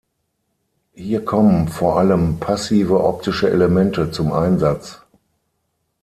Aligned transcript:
Hier 0.95 1.23
kommen 1.23 1.67
vor 1.67 1.99
allem 1.99 2.39
passive 2.39 3.03
optische 3.03 3.51
Elemente 3.51 4.09
zum 4.09 4.31
Einsatz. 4.33 4.99